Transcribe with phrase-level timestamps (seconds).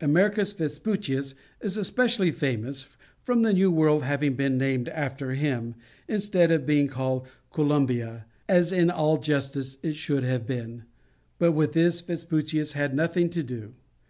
[0.00, 5.74] Americus Vespucius is especially famous from the New World having been named after him,
[6.08, 10.84] instead of being called Columbia, as in all justice it should have been,
[11.38, 13.74] but with this Vespucius had nothing to do.